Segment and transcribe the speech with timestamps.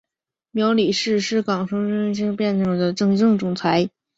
[0.49, 3.91] 苗礼士是港龙航空创办人及首任行政总裁。